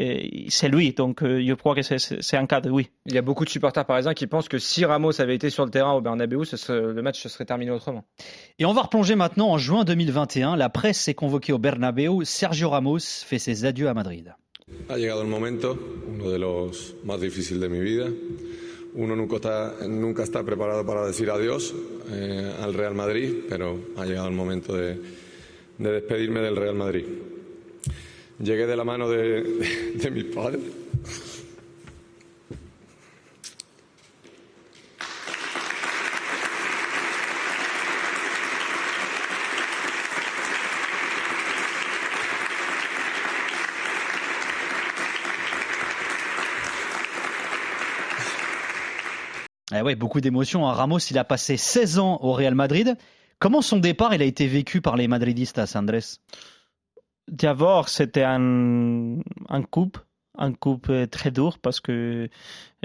[0.48, 0.94] c'est lui.
[0.94, 2.90] Donc je crois que c'est un cadre, oui.
[3.06, 5.66] Il y a beaucoup de supporters parisiens qui pensent que si Ramos avait été sur
[5.66, 8.04] le terrain au Bernabeu, ce serait le match se serait terminé autrement.
[8.58, 10.56] Et on va replonger maintenant en juin 2021.
[10.56, 12.24] La presse s'est convoquée au Bernabéu.
[12.24, 14.34] Sergio Ramos fait ses adieux à Madrid.
[14.90, 18.08] Ha llegado el momento, uno de los más difíciles de mi vida.
[18.94, 21.74] Uno nunca está, nunca está preparado para decir adiós
[22.12, 25.00] eh, al Real Madrid, pero ha llegado el momento de,
[25.78, 27.06] de despedirme del Real Madrid.
[28.40, 30.62] Llegué de la mano de, de, de mis padres.
[50.00, 50.64] Beaucoup d'émotions.
[50.64, 52.96] Ramos, il a passé 16 ans au Real Madrid.
[53.38, 56.18] Comment son départ il a été vécu par les Madridistas, Andrés?
[57.28, 59.18] D'abord, c'était un,
[59.50, 60.00] un coupe,
[60.38, 62.28] un coupe très dur parce que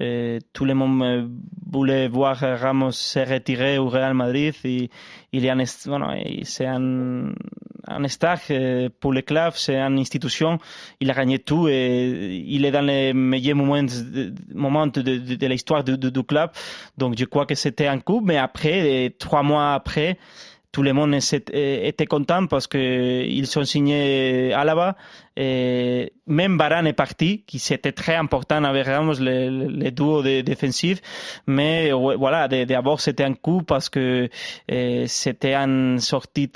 [0.01, 1.31] euh, tout le monde
[1.67, 4.55] voulait voir Ramos se retirer au Real Madrid.
[4.65, 4.91] Et,
[5.33, 6.09] il est un, bueno,
[6.43, 7.33] c'est un,
[7.87, 8.39] un star
[9.01, 10.59] pour le club, c'est une institution.
[11.01, 15.35] Il a gagné tout et il est dans les meilleurs moments de, moments de, de,
[15.35, 16.51] de l'histoire du, club.
[16.99, 20.19] Donc je crois que c'était un coup, mais après, trois mois après,
[20.75, 21.15] tout le monde
[21.53, 24.97] était content parce qu'ils sont signés à là-bas.
[25.37, 30.41] Et même Varane est parti, qui c'était très important avec Ramos, les, les duos de,
[30.41, 31.01] défensifs.
[31.47, 34.29] Mais voilà, d'abord c'était un coup parce que
[35.07, 36.51] c'était une sortie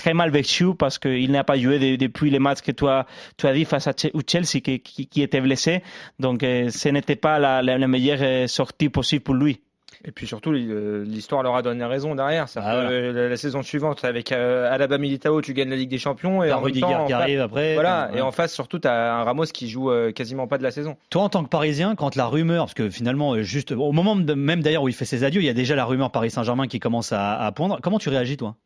[0.00, 3.06] très mal vécu parce qu'il n'a pas joué de, depuis les matchs que tu as,
[3.36, 5.82] tu as dit face à Chelsea qui, qui, qui était blessé.
[6.18, 9.60] Donc ce n'était pas la, la, la meilleure sortie possible pour lui.
[10.02, 12.46] Et puis surtout, l'histoire leur a donné raison derrière.
[12.56, 13.12] Ah, voilà.
[13.12, 16.42] la, la, saison suivante, avec euh, Alaba Militao, tu gagnes la Ligue des Champions.
[16.42, 17.74] Et en Rudiger temps, qui arrive après.
[17.74, 18.08] Voilà.
[18.10, 18.18] Ouais.
[18.18, 20.70] Et en face, surtout, tu as un Ramos qui joue euh, quasiment pas de la
[20.70, 20.96] saison.
[21.10, 24.16] Toi, en tant que Parisien, quand la rumeur, parce que finalement, euh, juste au moment
[24.16, 26.30] de, même d'ailleurs où il fait ses adieux, il y a déjà la rumeur Paris
[26.30, 27.78] Saint-Germain qui commence à, à pondre.
[27.82, 28.56] Comment tu réagis, toi?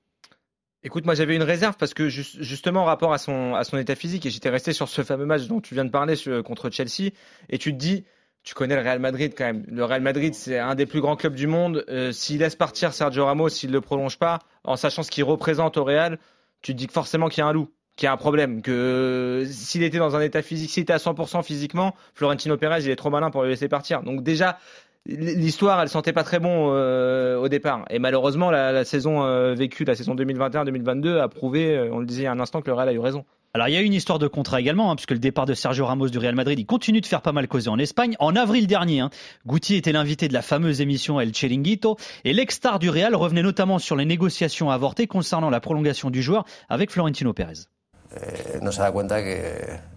[0.87, 4.27] Écoute, moi j'avais une réserve parce que just, justement en rapport à son, état physique,
[4.27, 7.11] et j'étais resté sur ce fameux match dont tu viens de parler contre Chelsea,
[7.49, 8.05] et tu te dis,
[8.43, 9.65] tu connais le Real Madrid quand même.
[9.67, 11.87] Le Real Madrid, c'est un des plus grands clubs du monde.
[11.89, 15.25] Euh, s'il laisse partir Sergio Ramos, s'il ne le prolonge pas, en sachant ce qu'il
[15.25, 16.19] représente au Real,
[16.61, 18.61] tu te dis que forcément qu'il y a un loup, qu'il y a un problème,
[18.61, 22.91] que s'il était dans un état physique, s'il était à 100% physiquement, Florentino Pérez, il
[22.91, 24.03] est trop malin pour le laisser partir.
[24.03, 24.59] Donc déjà,
[25.07, 27.85] l'histoire, elle sentait pas très bon euh, au départ.
[27.91, 32.07] Et malheureusement, la, la saison euh, vécue, la saison 2021-2022, a prouvé, euh, on le
[32.07, 33.25] disait il y a un instant, que le Real a eu raison.
[33.57, 35.87] Alors il y a une histoire de contrat également, hein, puisque le départ de Sergio
[35.87, 38.17] Ramos du Real Madrid, il continue de faire pas mal causer en Espagne.
[38.19, 39.11] En avril dernier, hein,
[39.47, 43.79] Guti était l'invité de la fameuse émission El Chiringuito, et l'ex-star du Real revenait notamment
[43.79, 47.69] sur les négociations avortées concernant la prolongation du joueur avec Florentino Pérez.
[48.17, 49.94] Eh, no se da cuenta que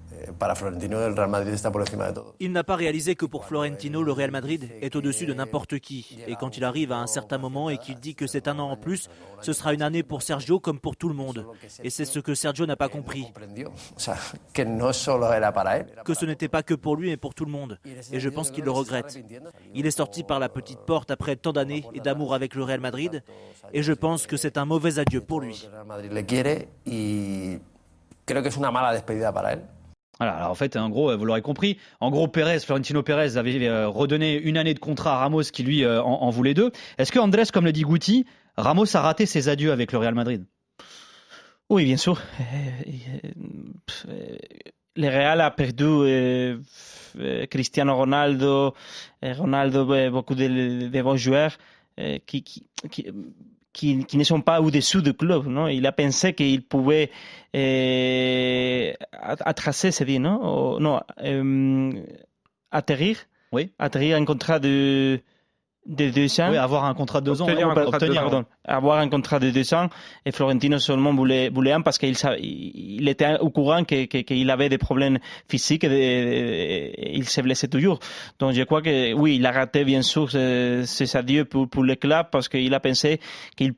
[2.13, 2.35] todo.
[2.39, 6.19] Il n'a pas réalisé que pour Florentino le Real Madrid est au-dessus de n'importe qui
[6.27, 8.69] et quand il arrive à un certain moment et qu'il dit que c'est un an
[8.71, 9.09] en plus,
[9.41, 11.45] ce sera une année pour Sergio comme pour tout le monde
[11.83, 13.27] et c'est ce que Sergio n'a pas compris.
[16.05, 17.79] Que ce n'était pas que pour lui mais pour tout le monde
[18.11, 19.19] et je pense qu'il le regrette.
[19.73, 22.79] Il est sorti par la petite porte après tant d'années et d'amour avec le Real
[22.79, 23.23] Madrid
[23.73, 25.67] et je pense que c'est un mauvais adieu pour lui.
[30.19, 33.67] Voilà, alors en fait, en gros, vous l'aurez compris, en gros, Pérez, Florentino Pérez avait
[33.67, 36.71] euh, redonné une année de contrat à Ramos qui lui euh, en, voulait deux.
[36.97, 38.25] Est-ce que Andrés, comme le dit Guti,
[38.57, 40.45] Ramos a raté ses adieux avec le Real Madrid?
[41.69, 42.21] Oui, bien sûr.
[44.95, 46.57] Le Real a perdu
[47.49, 48.73] Cristiano Ronaldo,
[49.21, 51.57] Ronaldo, beaucoup de, bons joueurs
[52.25, 52.43] qui
[53.77, 55.45] qui, qui, ne sont pas au-dessous du club.
[55.45, 55.67] Non?
[55.67, 57.11] Il a pensé qu'il pouvait
[57.55, 61.91] euh, attracer, c'est non, non euh,
[62.71, 63.17] atterrir,
[63.51, 63.71] oui.
[63.77, 65.21] atterrir un contrat de
[65.87, 66.49] de deux ans.
[66.51, 67.71] Oui, avoir un contrat de deux Obtenir ans.
[67.71, 68.45] un contrat de deux ans.
[68.65, 69.87] avoir un contrat de deux ans
[70.25, 74.49] et Florentino seulement voulait, voulait un parce qu'il il était au courant que- que- qu'il
[74.49, 75.17] avait des problèmes
[75.49, 77.99] physiques et, il se blessait toujours.
[78.39, 81.95] Donc je crois que oui, il a raté bien sûr ses, adieux pour, pour le
[81.95, 83.19] club parce qu'il a pensé
[83.55, 83.73] qu'il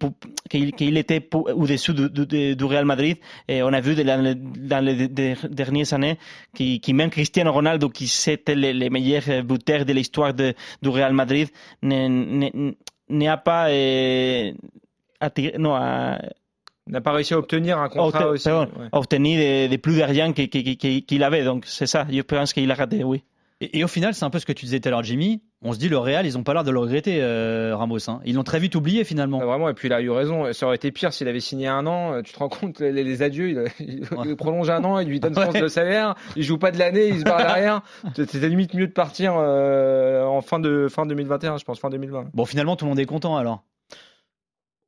[0.50, 3.17] qu'il qu'il était au-dessus du, du- du Real Madrid
[3.48, 6.17] et on a vu dans les, dans les de- dernières années
[6.56, 11.13] qui, qui même Cristiano Ronaldo qui c'était le, le meilleur buteur de l'histoire du Real
[11.13, 11.50] Madrid
[11.84, 11.99] ne-
[13.10, 14.52] n'a pas euh,
[15.20, 16.20] attiré- non, a-
[16.88, 18.50] n'a pas réussi à obtenir un contrat obte- aussi.
[18.50, 18.88] pardon, ouais.
[18.92, 21.44] obtenu de, de plus d'argent qu'il avait.
[21.44, 23.24] Donc c'est ça, je pense qu'il a raté, oui.
[23.62, 25.41] Et, et au final, c'est un peu ce que tu disais tout à l'heure, Jimmy.
[25.62, 28.10] On se dit, le Real, ils ont pas l'air de le regretter, euh, Ramos.
[28.10, 28.22] hein.
[28.24, 29.39] Ils l'ont très vite oublié finalement.
[29.41, 30.52] Ah, Vraiment, et puis il a eu raison.
[30.54, 32.13] Ça aurait été pire s'il avait signé un an.
[32.13, 35.10] Euh, Tu te rends compte, les, les adieux, il, il- il prolonge un an, il
[35.10, 35.60] lui donne Ouais.
[35.60, 37.82] le salaire, il joue pas de l'année, il se barre derrière.
[38.15, 42.30] C'était limite mieux de partir euh, en fin, de, fin 2021, je pense, fin 2020.
[42.34, 43.63] Bon, finalement, tout le monde est content alors.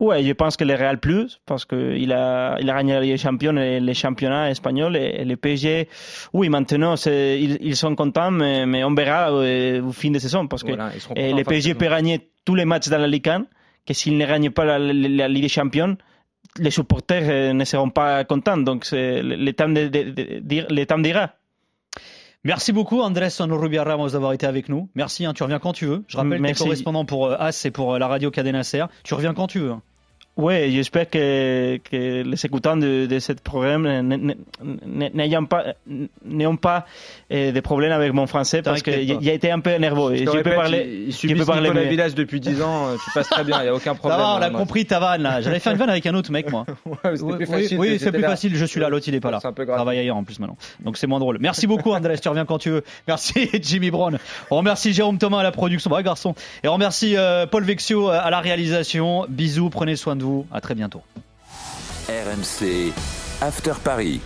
[0.02, 3.12] Ouais, je pense que le Real plus, parce qu'il a, il a gagné la Ligue
[3.12, 5.88] des Champions et les championnats espagnols et, et le PSG.
[6.34, 10.18] Oui, maintenant, c'est- ils, ils sont contents, mais, mais on verra euh, au fin de
[10.20, 13.30] saison, parce que Voilà, eh, le PSG peut gagner tous les matchs dans la Ligue
[13.30, 13.46] 1,
[13.86, 15.96] que s'il ne gagne pas la, la- la Ligue des Champions,
[16.58, 18.58] les supporters euh, ne seront pas contents.
[18.58, 21.30] Donc, c'est le, le temps de, de- de- dire- le temps dira.
[22.44, 24.90] Merci beaucoup, Andrés Rubia Ramos, d'avoir été avec nous.
[24.96, 26.04] Merci, hein, tu reviens quand tu veux.
[26.08, 28.86] Je rappelle, tu es correspondant pour euh, AS et pour euh, la radio Cadena Ser.
[29.04, 29.76] Tu reviens quand tu veux.
[30.38, 33.86] Oui, j'espère que, que les écoutants de, de ce programme
[34.86, 35.66] n'ayant pas,
[36.26, 36.86] n'ayant pas
[37.32, 38.92] euh, de problèmes avec mon français parce pas.
[38.92, 40.16] j'ai été un peu nerveux.
[40.16, 41.84] Je Je te peux répète, parler, il, subit Nicolas.
[41.84, 44.20] Villas depuis 10 ans, tu passes très bien, il n'y a aucun Ça problème.
[44.20, 44.60] va, on a moi.
[44.60, 45.42] compris ta vanne là.
[45.42, 46.66] J'avais fait une vanne avec un autre mec, moi.
[46.86, 48.30] Ouais, Oui, plus oui, facile, oui, t'étais c'est plus là.
[48.30, 48.56] facile.
[48.56, 49.40] Je suis là, l'autre il est pas là.
[49.42, 49.78] C'est un peu Je grave.
[49.78, 50.58] travaille ailleurs en plus maintenant.
[50.84, 51.38] Donc c'est moins drôle.
[51.40, 52.18] Merci beaucoup, Andrés.
[52.20, 52.84] Tu reviens quand tu veux.
[53.08, 54.18] Merci, Jimmy Brown.
[54.50, 55.92] On remercie Jérôme Thomas à la production.
[55.92, 56.36] Ouais, garçon.
[56.64, 59.26] Et on remercie euh, Paul Vexio à la réalisation.
[59.30, 60.46] Bisous, prenez soin vous.
[60.52, 61.02] À très bientôt.
[62.08, 62.94] RMC
[63.42, 64.22] After Paris.